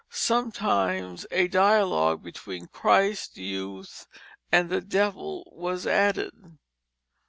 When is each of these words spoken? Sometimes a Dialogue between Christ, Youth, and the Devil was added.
Sometimes 0.09 1.27
a 1.29 1.47
Dialogue 1.47 2.23
between 2.23 2.65
Christ, 2.65 3.37
Youth, 3.37 4.07
and 4.51 4.67
the 4.67 4.81
Devil 4.81 5.43
was 5.55 5.85
added. 5.85 6.57